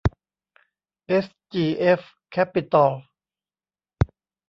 [1.07, 2.01] เอสจีเอฟ
[2.31, 2.91] แคปปิตอล